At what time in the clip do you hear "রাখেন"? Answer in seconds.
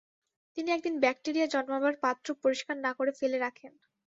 3.39-3.73